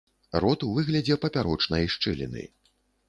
Рот 0.43 0.63
у 0.67 0.69
выглядзе 0.77 1.17
папярочнай 1.25 1.85
шчыліны. 1.97 2.47